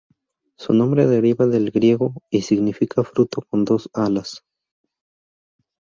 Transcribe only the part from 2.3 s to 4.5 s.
y significa "fruto con dos alas".